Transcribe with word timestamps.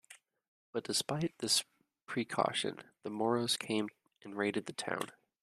But 0.71 0.83
despite 0.85 1.37
this 1.37 1.63
preacaution, 2.07 2.79
the 3.03 3.11
Moros 3.11 3.55
came 3.55 3.89
and 4.23 4.35
raided 4.35 4.65
the 4.65 4.73
town. 4.73 5.11